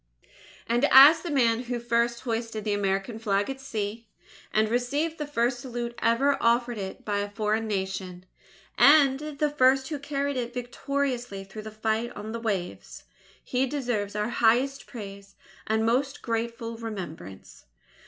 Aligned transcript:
And 0.65 0.85
as 0.91 1.21
the 1.21 1.29
man 1.29 1.65
who 1.65 1.79
first 1.79 2.21
hoisted 2.21 2.63
the 2.63 2.73
American 2.73 3.19
Flag 3.19 3.51
at 3.51 3.59
sea, 3.61 4.07
and 4.51 4.67
received 4.67 5.19
the 5.19 5.27
first 5.27 5.59
salute 5.59 5.93
ever 6.01 6.39
offered 6.41 6.79
it 6.79 7.05
by 7.05 7.19
a 7.19 7.29
foreign 7.29 7.67
Nation, 7.67 8.25
and 8.79 9.19
the 9.19 9.51
first 9.51 9.89
who 9.89 9.99
carried 9.99 10.37
it 10.37 10.55
victoriously 10.55 11.43
through 11.43 11.61
the 11.61 11.69
fight 11.69 12.11
on 12.13 12.31
the 12.31 12.39
waves, 12.39 13.03
he 13.43 13.67
deserves 13.67 14.15
our 14.15 14.29
highest 14.29 14.87
praise 14.87 15.35
and 15.67 15.85
most 15.85 16.23
grateful 16.23 16.77
remembrance. 16.77 17.65